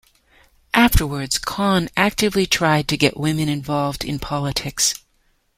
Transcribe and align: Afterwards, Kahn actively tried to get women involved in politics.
Afterwards, 0.73 1.37
Kahn 1.37 1.87
actively 1.95 2.47
tried 2.47 2.87
to 2.87 2.97
get 2.97 3.17
women 3.19 3.47
involved 3.47 4.03
in 4.03 4.17
politics. 4.17 4.95